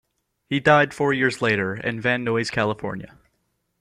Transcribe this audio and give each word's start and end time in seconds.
He 0.49 0.59
died 0.59 0.95
four 0.95 1.13
years 1.13 1.43
later 1.43 1.75
in 1.75 2.01
Van 2.01 2.25
Nuys, 2.25 2.49
California. 2.51 3.15